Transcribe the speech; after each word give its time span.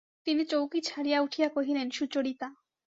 তিনি 0.27 0.43
চৌকি 0.45 0.79
ছাড়িয়া 0.81 1.19
উঠিয়া 1.21 1.47
কহিলেন, 1.49 1.87
সুচরিতা! 1.91 2.47